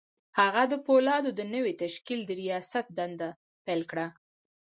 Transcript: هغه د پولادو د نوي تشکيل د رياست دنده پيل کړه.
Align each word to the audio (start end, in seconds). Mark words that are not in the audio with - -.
هغه 0.39 0.63
د 0.71 0.73
پولادو 0.85 1.29
د 1.35 1.41
نوي 1.53 1.73
تشکيل 1.83 2.19
د 2.25 2.31
رياست 2.41 2.85
دنده 2.97 3.29
پيل 3.65 3.81
کړه. 3.91 4.07